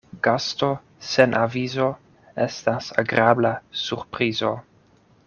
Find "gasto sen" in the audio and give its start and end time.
0.27-1.35